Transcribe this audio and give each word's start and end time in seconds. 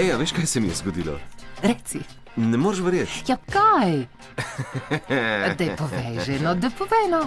Ej, 0.00 0.14
veš, 0.16 0.32
kaj 0.32 0.46
se 0.46 0.60
mi 0.60 0.68
je 0.68 0.74
zgodilo? 0.74 1.18
Reci. 1.62 1.98
Ne 2.36 2.56
moreš 2.56 2.80
verjeti. 2.80 3.24
Ja, 3.28 3.36
kaj? 3.52 4.06
Dej 5.60 5.76
povej 5.76 6.24
že, 6.24 6.38
no, 6.40 6.54
da 6.54 6.70
povej 6.72 7.10
no. 7.12 7.20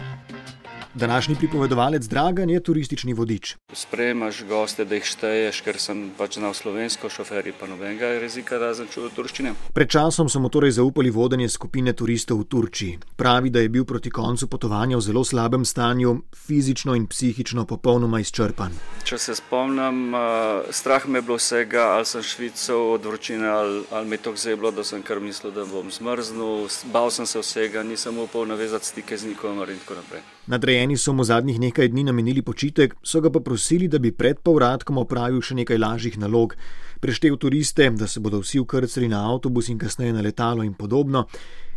Današnji 0.96 1.36
pripovedovalec 1.36 2.06
Dragan 2.06 2.50
je 2.50 2.60
turistični 2.60 3.14
vodič. 3.14 3.56
Sprejemaš 3.74 4.44
goste, 4.44 4.86
da 4.86 4.96
jih 4.96 5.04
šteješ, 5.04 5.62
ker 5.66 5.80
sem 5.82 6.12
pač 6.18 6.38
znal 6.38 6.54
slovensko, 6.54 7.10
šoferji 7.10 7.54
pa 7.60 7.66
nobenega 7.68 8.06
jezika, 8.06 8.60
razen 8.62 8.86
čudo 8.94 9.10
turščine. 9.10 9.56
Pred 9.74 9.90
časom 9.90 10.30
so 10.30 10.40
mu 10.40 10.52
torej 10.54 10.76
zaupali 10.78 11.10
vodenje 11.10 11.50
skupine 11.50 11.94
turistov 11.98 12.44
v 12.44 12.46
Turčiji. 12.46 13.00
Pravi, 13.18 13.50
da 13.50 13.60
je 13.66 13.72
bil 13.74 13.86
proti 13.90 14.12
koncu 14.14 14.48
potovanja 14.48 14.98
v 14.98 15.02
zelo 15.02 15.24
slabem 15.24 15.66
stanju, 15.66 16.14
fizično 16.46 16.96
in 16.96 17.08
psihično 17.08 17.66
popolnoma 17.66 18.20
izčrpan. 18.22 18.78
Če 19.04 19.18
se 19.18 19.36
spomnim, 19.36 20.14
uh, 20.14 20.70
strah 20.70 21.08
me 21.08 21.18
je 21.18 21.26
bilo 21.26 21.40
vsega, 21.42 21.88
ali 21.98 22.06
sem 22.06 22.22
švical 22.22 22.94
od 22.94 23.06
vročine, 23.06 23.50
ali, 23.50 23.82
ali 23.90 24.06
mi 24.06 24.16
je 24.22 24.26
to 24.30 24.36
zeblo, 24.36 24.72
da 24.72 24.84
sem 24.84 25.02
kar 25.02 25.20
mislil, 25.20 25.52
da 25.58 25.66
bom 25.66 25.90
zmrznil. 25.90 26.70
Bal 26.94 27.10
sem 27.10 27.26
se 27.26 27.42
vsega, 27.42 27.84
nisem 27.84 28.18
upal 28.22 28.46
navezati 28.46 28.86
stike 28.86 29.18
z 29.18 29.34
nikomer 29.34 29.74
in 29.74 29.82
tako 29.82 30.04
naprej. 30.04 30.22
Nadrejeni 30.48 30.98
so 30.98 31.14
mu 31.14 31.24
zadnjih 31.24 31.60
nekaj 31.60 31.88
dni 31.88 32.04
namenili 32.04 32.42
počitek, 32.42 32.96
so 33.04 33.22
ga 33.22 33.32
pa 33.32 33.40
prosili, 33.40 33.88
da 33.88 34.00
bi 34.00 34.12
pred 34.12 34.40
povratkom 34.44 34.98
opravil 34.98 35.40
še 35.42 35.56
nekaj 35.56 35.78
lažjih 35.80 36.18
nalog. 36.20 36.56
Preštev 37.00 37.38
turiste, 37.40 37.88
da 37.90 38.08
se 38.08 38.20
bodo 38.20 38.42
vsi 38.44 38.60
ukrcali 38.60 39.08
na 39.08 39.22
avtobus 39.32 39.70
in 39.72 39.80
kasneje 39.80 40.14
na 40.14 40.22
letalo 40.22 40.64
in 40.64 40.74
podobno. 40.74 41.26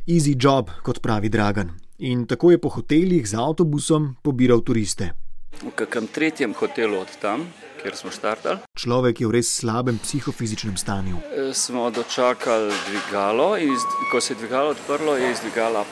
Easy 0.07 0.35
job, 0.35 0.71
kot 0.83 0.99
pravi 1.03 1.29
Dragan. 1.29 1.71
In 1.99 2.27
tako 2.27 2.51
je 2.51 2.59
po 2.59 2.69
hotelih 2.69 3.23
z 3.29 3.39
avtobusom 3.39 4.17
pobiral 4.23 4.61
turiste. 4.67 5.13
V 5.63 5.71
kakem 5.73 6.11
tretjem 6.13 6.53
hotelu 6.53 6.99
od 7.01 7.15
tam, 7.23 7.47
kjer 7.81 7.95
smo 7.97 8.11
štartali, 8.11 8.59
Človek 8.77 9.21
je 9.23 9.27
v 9.31 9.35
res 9.39 9.55
slabem 9.63 9.99
psihofizičnem 10.03 10.77
stanju. 10.77 11.23
eh, 11.23 11.55
smo 11.55 11.91
dočakali 11.91 12.75
dvigalo 12.91 13.57
in 13.57 13.79
ko 14.11 14.21
se 14.21 14.35
je 14.35 14.39
dvigalo 14.43 14.75
odprlo, 14.75 15.17
je 15.17 15.31
iz 15.33 15.41
dvigala 15.41 15.87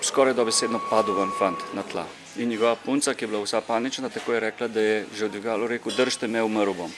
skoraj 0.00 0.34
dobesedno 0.34 0.80
padel 0.90 1.14
ven 1.18 1.28
fant 1.38 1.58
na 1.74 1.82
tla. 1.82 2.06
In 2.40 2.48
njegova 2.48 2.76
punca, 2.76 3.12
ki 3.14 3.24
je 3.24 3.28
bila 3.28 3.42
vsa 3.44 3.60
panična, 3.60 4.08
tako 4.08 4.32
je 4.32 4.40
rekla, 4.40 4.68
da 4.68 4.80
je 4.80 5.06
že 5.14 5.26
v 5.26 5.30
dvigalu 5.30 5.66
rekel: 5.68 5.92
Držite 5.92 6.28
me, 6.28 6.42
umrl 6.42 6.72
bom. 6.72 6.92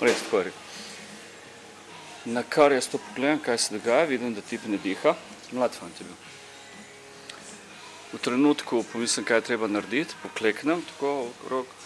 Res 0.00 0.22
tako 0.24 0.38
je 0.38 0.44
rekel. 0.44 0.62
Na 2.24 2.42
kar 2.42 2.72
jaz 2.72 2.88
to 2.88 2.98
pogledam, 2.98 3.42
kaj 3.44 3.58
se 3.58 3.74
dogaja, 3.76 4.08
vidim, 4.08 4.32
da 4.34 4.40
tip 4.40 4.64
ne 4.64 4.78
diha, 4.80 5.12
mlad 5.52 5.76
fant 5.76 6.00
je 6.00 6.06
bil. 6.08 6.16
V 8.12 8.18
trenutku 8.24 8.80
pomislim, 8.92 9.24
kaj 9.28 9.42
je 9.42 9.46
treba 9.50 9.68
narediti, 9.68 10.16
pokleknem 10.22 10.80
tako 10.94 11.28
okrog 11.28 11.76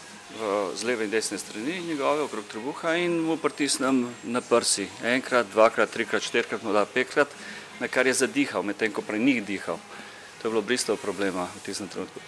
z 0.75 0.87
leve 0.87 1.05
in 1.05 1.11
desne 1.11 1.39
strani 1.39 1.81
njegove, 1.83 2.23
okrog 2.23 2.47
trebuha 2.51 2.95
in 2.97 3.19
mu 3.21 3.37
pritisnem 3.37 4.07
na 4.23 4.41
prsi. 4.41 4.89
Enkrat, 5.03 5.51
dvakrat, 5.53 5.91
trikrat, 5.91 6.23
štirikrat, 6.23 6.63
morda 6.63 6.87
petkrat, 6.87 7.29
na 7.81 7.89
kar 7.89 8.07
je 8.07 8.15
zadihal, 8.15 8.63
medtem 8.63 8.93
ko 8.93 9.03
prej 9.03 9.19
ni 9.19 9.41
dihal. 9.41 9.79
To 10.43 10.49
je 10.49 10.51
bilo 10.51 10.63
bristov 10.63 10.97
problema 10.97 11.47
v 11.57 11.63
tistem 11.67 11.89
trenutku. 11.89 12.21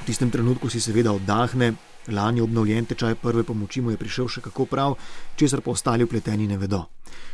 V 0.00 0.06
tistem 0.06 0.30
trenutku 0.30 0.68
si 0.68 0.80
seveda 0.80 1.12
oddahne, 1.12 1.74
lani 2.08 2.40
obnovljen 2.40 2.84
tečaj 2.86 3.14
prve 3.14 3.42
pomoči 3.42 3.80
mu 3.80 3.90
je 3.90 3.96
prišel 3.96 4.28
še 4.28 4.40
kako 4.40 4.66
prav, 4.66 4.96
česar 5.36 5.60
pa 5.60 5.70
ostali 5.70 6.04
upleteni 6.04 6.46
ne 6.46 6.58
vedo. 6.58 6.84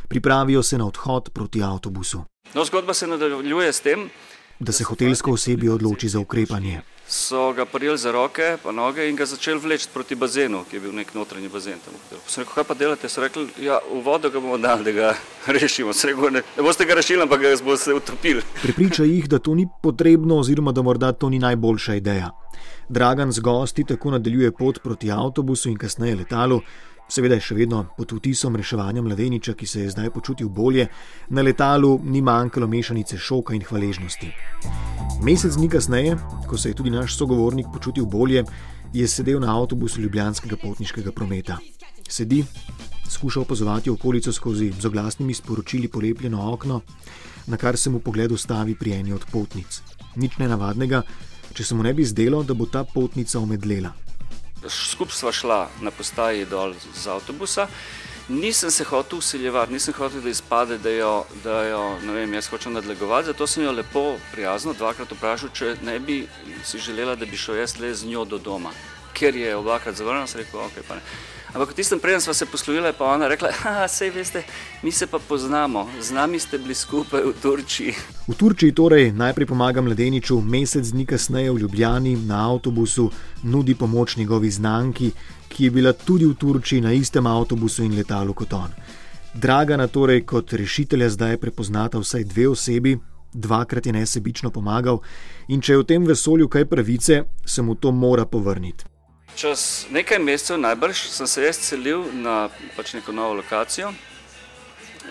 Pripravijo 0.07 0.63
se 0.63 0.77
na 0.77 0.85
odhod 0.85 1.29
proti 1.33 1.63
avtobusu, 1.63 2.23
No, 2.53 2.65
zgodba 2.65 2.93
se 2.93 3.07
nadaljuje 3.07 3.73
s 3.73 3.79
tem, 3.79 4.09
da 4.59 4.71
se 4.71 4.83
hotelsko 4.83 5.31
osebje 5.31 5.71
odloči 5.71 6.09
za 6.09 6.19
ukrepanje. 6.19 6.81
So 7.07 7.53
ga 7.53 7.65
prijeli 7.65 7.97
za 7.97 8.11
roke 8.11 8.57
pa 8.63 8.71
noge 8.71 9.09
in 9.09 9.15
ga 9.15 9.25
začeli 9.25 9.59
vleči 9.59 9.87
proti 9.93 10.15
bazenu, 10.15 10.63
ki 10.69 10.75
je 10.75 10.79
bil 10.79 10.93
nek 10.95 11.13
notranji 11.13 11.49
bazen. 11.49 11.79
Tam. 11.85 11.93
Sem 12.27 12.43
rekel, 12.43 12.53
kaj 12.55 12.63
pa 12.63 12.73
delate? 12.73 13.09
So 13.09 13.21
rekli, 13.21 13.47
ja, 13.59 13.79
v 13.93 14.01
vodo 14.05 14.29
ga 14.29 14.39
bomo 14.39 14.57
dali, 14.57 14.83
da 14.83 14.91
ga 14.91 15.13
rešimo. 15.59 15.93
Sem 15.93 16.13
rekel, 16.13 16.31
ne, 16.37 16.43
ne 16.57 16.63
boste 16.63 16.85
ga 16.85 16.95
rešili, 16.95 17.21
ampak 17.21 17.41
ga 17.41 17.55
boste 17.65 17.93
utopili. 17.93 18.43
Prepriča 18.63 19.03
jih, 19.03 19.27
da 19.29 19.39
to 19.39 19.55
ni 19.55 19.67
potrebno, 19.81 20.39
oziroma 20.39 20.71
da 20.71 20.81
morda 20.81 21.11
to 21.11 21.29
ni 21.29 21.39
najboljša 21.39 21.95
ideja. 21.95 22.31
Dragan 22.89 23.31
z 23.31 23.39
gosti 23.39 23.83
tako 23.83 24.11
nadaljuje 24.11 24.51
pot 24.51 24.79
proti 24.83 25.11
avtobusu 25.11 25.69
in 25.69 25.77
kasneje 25.77 26.15
letalu. 26.15 26.61
Seveda 27.11 27.35
je 27.35 27.43
še 27.43 27.55
vedno 27.55 27.81
pod 27.97 28.13
vtisom 28.15 28.55
reševanja 28.55 29.01
mladeniča, 29.03 29.53
ki 29.59 29.67
se 29.67 29.83
je 29.83 29.89
zdaj 29.91 30.13
počutil 30.15 30.47
bolje, 30.47 30.87
na 31.29 31.43
letalu 31.43 31.97
ni 32.03 32.21
manjkalo 32.21 32.71
mešanice 32.71 33.19
šoka 33.19 33.53
in 33.53 33.67
hvaležnosti. 33.67 34.31
Mesec 35.21 35.53
dni 35.53 35.67
kasneje, 35.69 36.15
ko 36.49 36.57
se 36.57 36.69
je 36.69 36.73
tudi 36.73 36.89
naš 36.89 37.13
sogovornik 37.17 37.67
počutil 37.73 38.05
bolje, 38.05 38.41
je 38.93 39.07
sedel 39.07 39.39
na 39.39 39.53
avtobusu 39.53 40.01
Ljubljanskega 40.01 40.57
potniškega 40.57 41.11
prometa. 41.11 41.57
Sedi, 42.09 42.39
skuša 43.09 43.41
opazovati 43.41 43.89
okolico 43.89 44.33
skozi 44.33 44.71
z 44.79 44.85
oglasnimi 44.85 45.33
sporočili 45.33 45.87
polepljeno 45.87 46.53
okno, 46.53 46.81
na 47.47 47.57
kar 47.57 47.77
se 47.77 47.89
mu 47.89 47.99
pogled 47.99 48.31
ustavi 48.31 48.75
pri 48.75 48.93
eni 48.93 49.13
od 49.13 49.25
potnic. 49.31 49.81
Nič 50.15 50.37
nenavadnega, 50.41 51.03
če 51.53 51.63
se 51.63 51.75
mu 51.75 51.83
ne 51.83 51.93
bi 51.93 52.05
zdelo, 52.05 52.41
da 52.43 52.53
bo 52.53 52.65
ta 52.65 52.83
potnica 52.83 53.39
omedlela. 53.39 53.93
Skupaj 54.67 55.15
sva 55.15 55.31
šla 55.31 55.59
na 55.81 55.91
postaji 55.91 56.49
dol 56.49 56.73
z 56.73 57.07
avtobusa. 57.07 57.67
Nisem 58.29 58.71
se 58.71 58.83
hotel 58.83 59.19
usiljevati, 59.19 59.73
nisem 59.73 59.93
hotel, 59.97 60.21
da 60.21 60.29
izpade, 60.29 60.77
da 60.77 60.89
jo, 60.89 61.25
da 61.43 61.63
jo 61.63 61.81
ne 62.03 62.13
vem, 62.13 62.33
jaz 62.33 62.47
hočem 62.47 62.73
nadlegovati. 62.73 63.25
Zato 63.25 63.47
sem 63.47 63.63
jo 63.63 63.71
lepo, 63.71 64.17
prijazno 64.31 64.73
dvakrat 64.73 65.11
vprašal, 65.11 65.49
če 65.53 65.75
ne 65.83 65.99
bi 65.99 66.27
si 66.63 66.79
želela, 66.79 67.15
da 67.15 67.25
bi 67.25 67.37
šel 67.37 67.57
jaz 67.59 67.79
le 67.79 67.93
z 67.93 68.05
njo 68.05 68.25
do 68.25 68.37
doma. 68.37 68.71
Ker 69.13 69.35
je 69.35 69.55
obakrat 69.55 69.95
zavrnil, 69.95 70.27
sem 70.27 70.41
rekel, 70.41 70.59
ok, 70.59 70.79
pa 70.87 70.95
ne. 70.95 71.01
Ampak 71.51 71.71
v 71.71 71.83
tistem 71.83 71.99
preden 71.99 72.21
sva 72.23 72.33
se 72.33 72.45
poslovila, 72.45 72.87
je 72.87 72.93
pa 72.93 73.11
ona 73.11 73.27
rekla, 73.27 73.51
sej 73.87 74.09
veste, 74.15 74.43
mi 74.83 74.91
se 74.91 75.07
pa 75.07 75.19
poznamo, 75.19 75.89
z 75.99 76.11
nami 76.15 76.39
ste 76.39 76.57
bili 76.57 76.71
skupaj 76.71 77.27
v 77.27 77.33
Turčiji. 77.41 77.93
V 78.27 78.35
Turčiji 78.39 78.71
torej 78.71 79.11
najprej 79.11 79.51
pomaga 79.51 79.83
mladeniču, 79.83 80.39
mesec 80.41 80.87
dni 80.87 81.05
kasneje 81.05 81.51
v 81.51 81.59
Ljubljani 81.59 82.15
na 82.15 82.47
avtobusu 82.47 83.11
nudi 83.43 83.75
pomoč 83.75 84.15
njegovi 84.15 84.51
znanki, 84.51 85.11
ki 85.51 85.63
je 85.63 85.71
bila 85.71 85.91
tudi 85.93 86.25
v 86.25 86.39
Turčiji 86.39 86.81
na 86.81 86.95
istem 86.95 87.27
avtobusu 87.27 87.83
in 87.83 87.99
letalu 87.99 88.33
kot 88.33 88.53
on. 88.53 88.71
Dragana 89.33 89.87
torej 89.87 90.23
kot 90.23 90.53
rešitelja 90.53 91.09
zdaj 91.09 91.37
prepoznata 91.37 91.99
vsaj 91.99 92.23
dve 92.23 92.47
osebi, 92.47 92.95
dvakrat 93.33 93.85
je 93.85 93.93
nesebično 93.93 94.51
pomagal 94.51 95.03
in 95.47 95.59
če 95.59 95.73
je 95.73 95.83
v 95.83 95.87
tem 95.87 96.07
vesolju 96.07 96.47
kaj 96.47 96.65
pravice, 96.65 97.23
se 97.45 97.61
mu 97.61 97.75
to 97.75 97.91
mora 97.91 98.25
povrniti. 98.25 98.90
Čez 99.35 99.85
nekaj 99.89 100.19
mesecev 100.19 100.59
najbrž 100.59 101.07
sem 101.09 101.27
se 101.27 101.43
jaz 101.43 101.59
selil 101.63 102.03
na 102.13 102.49
pač 102.75 102.93
neko 102.93 103.11
novo 103.11 103.33
lokacijo 103.39 103.93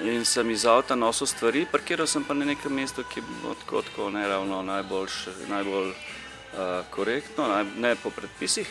in 0.04 0.24
sem 0.24 0.50
iz 0.50 0.64
avta 0.66 0.94
nosil 0.96 1.26
stvari, 1.26 1.66
parkiral 1.72 2.06
sem 2.06 2.24
pa 2.24 2.34
na 2.34 2.44
nekem 2.44 2.72
mestu, 2.72 3.04
ki 3.04 3.20
bilo 3.20 3.54
tako, 3.54 3.82
tako 3.82 4.10
ne 4.10 4.28
ravno 4.28 4.62
najboljš, 4.62 5.16
najbolj 5.48 5.90
uh, 5.90 6.84
korektno, 6.90 7.48
naj, 7.48 7.64
ne 7.76 7.94
po 7.96 8.10
predpisih. 8.10 8.68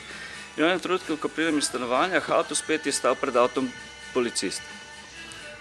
In 0.58 0.64
v 0.64 0.68
enem 0.70 0.80
trenutku, 0.80 1.18
ko 1.18 1.30
pridem 1.30 1.60
iz 1.60 1.70
stanovanja, 1.70 2.22
avto 2.34 2.56
spet 2.56 2.86
je 2.86 2.94
stal 2.96 3.16
pred 3.16 3.36
avtom 3.36 3.70
policist. 4.14 4.62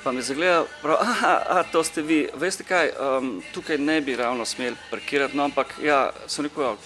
Pa 0.04 0.12
mi 0.12 0.22
zagleda, 0.22 0.65
prav, 0.82 1.03
aha, 1.03 1.34
a, 1.48 1.62
to 1.72 1.82
ste 1.84 2.03
vi. 2.03 2.21
Veste 2.38 2.65
kaj, 2.65 2.93
um, 2.94 3.43
tukaj 3.53 3.78
ne 3.78 4.00
bi 4.00 4.16
ravno 4.16 4.47
smeli 4.47 4.77
parkirati, 4.91 5.37
no, 5.37 5.50
ampak 5.50 5.75
ja, 5.82 6.12
sem 6.27 6.47
rekel, 6.47 6.65
ja, 6.65 6.77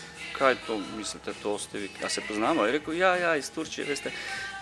kaj 0.43 0.57
to 0.67 0.81
mislite, 0.99 1.33
to 1.43 1.59
ste 1.59 1.79
vi, 1.79 1.89
a 2.05 2.09
se 2.11 2.21
poznamo? 2.29 2.67
Je 2.67 2.73
rekel, 2.73 2.95
ja, 2.99 3.17
ja, 3.17 3.37
iz 3.39 3.51
Turčije, 3.51 3.87
veste, 3.87 4.11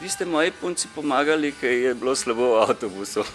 vi 0.01 0.09
ste 0.09 0.27
moji 0.29 0.53
punci 0.53 0.89
pomagali, 0.95 1.55
ker 1.61 1.73
je 1.73 1.95
bilo 1.95 2.13
slabo 2.17 2.55
v 2.55 2.67
avtobusu. 2.67 3.25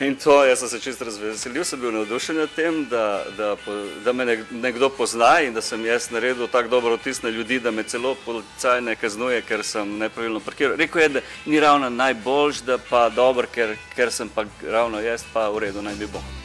In 0.00 0.16
to, 0.16 0.44
jaz 0.44 0.60
sem 0.60 0.68
se 0.68 0.80
čisto 0.80 1.04
razveselil, 1.04 1.64
sem 1.64 1.80
bil 1.80 1.92
navdušen 1.92 2.36
nad 2.36 2.52
tem, 2.56 2.84
da, 2.88 3.24
da, 3.36 3.56
da 4.04 4.12
me 4.12 4.24
nek- 4.24 4.50
nekdo 4.50 4.88
pozna 4.88 5.40
in 5.44 5.52
da 5.54 5.60
sem 5.60 5.84
jaz 5.86 6.10
naredil 6.10 6.48
tako 6.48 6.68
dobro 6.68 6.96
vtis 6.96 7.22
na 7.22 7.28
ljudi, 7.28 7.60
da 7.60 7.70
me 7.70 7.84
celo 7.84 8.14
policaj 8.24 8.80
ne 8.80 8.96
kaznuje, 8.96 9.42
ker 9.48 9.64
sem 9.64 9.98
nepravilno 9.98 10.40
parkiral. 10.40 10.76
Rekel 10.76 11.02
je, 11.02 11.08
da 11.08 11.20
ni 11.46 11.60
ravno 11.60 11.90
najboljš, 11.90 12.64
da 12.68 12.78
pa 12.78 13.08
dober, 13.08 13.46
ker, 13.52 13.76
ker 13.96 14.12
sem 14.12 14.28
pa 14.28 14.44
ravno 14.64 15.00
jaz, 15.00 15.24
pa 15.32 15.48
v 15.48 15.68
redu 15.68 15.82
naj 15.82 16.00
bi 16.00 16.08
bo. 16.12 16.41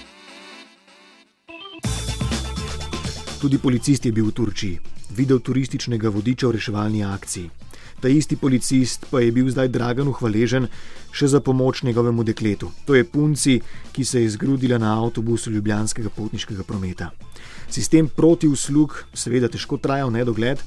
Tudi 3.37 3.57
policist 3.57 4.05
je 4.05 4.11
bil 4.11 4.25
v 4.25 4.33
Turčiji, 4.33 4.79
videl 5.13 5.37
turističnega 5.39 6.09
vodiča 6.09 6.47
v 6.47 6.57
reševalni 6.57 7.03
akciji. 7.05 7.49
Ta 8.01 8.09
isti 8.09 8.35
policist 8.35 9.05
pa 9.11 9.21
je 9.21 9.31
bil 9.31 9.45
zdaj 9.49 9.69
Draganu 9.69 10.09
hvaležen 10.17 10.65
še 11.13 11.29
za 11.29 11.39
pomoč 11.39 11.83
njegovemu 11.83 12.23
dekletu. 12.23 12.71
To 12.85 12.97
je 12.97 13.05
punci, 13.05 13.59
ki 13.93 14.05
se 14.05 14.21
je 14.21 14.29
zgrudila 14.33 14.77
na 14.81 14.95
avtobusu 14.97 15.53
Ljubljanskega 15.53 16.09
potniškega 16.09 16.65
prometa. 16.65 17.11
Sistem 17.69 18.09
proti 18.09 18.49
uslug 18.49 19.03
seveda 19.13 19.49
težko 19.53 19.77
traja 19.77 20.09
v 20.09 20.17
nedogled, 20.17 20.57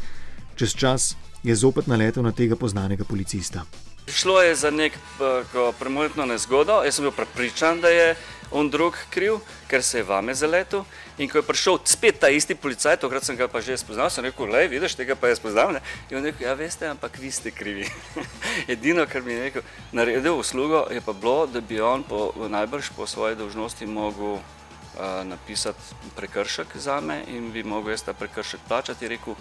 čez 0.54 0.74
čas 0.74 1.16
je 1.42 1.54
zopet 1.54 1.90
naletel 1.90 2.22
na 2.22 2.30
tega 2.30 2.54
poznanega 2.54 3.04
policista. 3.04 3.66
Šlo 4.06 4.42
je 4.42 4.54
za 4.54 4.70
neko 4.70 5.72
premojno 5.78 6.26
nezgodo, 6.26 6.82
jaz 6.86 6.94
sem 6.94 7.06
bil 7.06 7.14
prepričan, 7.18 7.80
da 7.82 7.88
je 7.88 8.14
on 8.50 8.70
drug 8.70 8.96
kriv, 9.10 9.38
ker 9.68 9.82
se 9.82 9.98
je 9.98 10.04
vame 10.04 10.34
zaletel. 10.34 10.84
In 11.18 11.28
ko 11.28 11.38
je 11.38 11.46
prišel 11.46 11.78
spet 11.84 12.20
ta 12.20 12.28
isti 12.28 12.54
policaj, 12.54 12.96
tokrat 13.00 13.24
sem 13.24 13.36
ga 13.36 13.48
pa 13.48 13.60
že 13.60 13.76
spoznal, 13.76 14.10
sem 14.10 14.24
rekel, 14.24 14.48
le, 14.50 14.66
vidiš, 14.68 14.96
tega 14.98 15.14
pa 15.14 15.28
je 15.28 15.36
spoznal. 15.36 15.72
Ne? 15.76 15.80
In 16.10 16.18
on 16.18 16.24
rekel, 16.24 16.46
ja, 16.48 16.54
veste, 16.58 16.88
ampak 16.88 17.18
vi 17.20 17.30
ste 17.30 17.50
krivi. 17.50 17.86
Edino, 18.72 19.06
kar 19.06 19.22
mi 19.22 19.32
je 19.32 19.42
rekel, 19.50 19.62
naredil 19.92 20.38
uslugo, 20.38 20.86
je 20.90 21.00
pa 21.00 21.12
bilo, 21.12 21.46
da 21.46 21.60
bi 21.60 21.80
on 21.80 22.02
po, 22.02 22.32
najbrž 22.48 22.92
po 22.96 23.06
svoji 23.06 23.36
dolžnosti 23.36 23.86
mogel 23.86 24.40
uh, 24.40 25.22
napisati 25.24 25.94
prekršek 26.16 26.76
za 26.76 27.00
me 27.00 27.22
in 27.28 27.52
bi 27.52 27.62
mogel 27.62 27.94
jaz 27.94 28.02
ta 28.02 28.12
prekršek 28.12 28.60
plačati. 28.68 29.08
Rekel, 29.08 29.34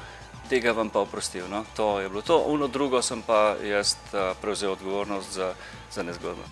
tega 0.49 0.71
vam 0.71 0.89
pa 0.89 0.99
oprostil. 0.99 1.47
No? 1.49 1.65
To 1.77 1.99
je 1.99 2.09
bilo 2.09 2.21
to, 2.21 2.37
uno 2.37 2.67
drugo 2.67 3.01
sem 3.01 3.21
pa 3.21 3.55
jaz 3.63 3.95
uh, 4.13 4.35
prevzel 4.41 4.71
odgovornost 4.71 5.33
za, 5.33 5.53
za 5.91 6.03
nezgodno. 6.03 6.43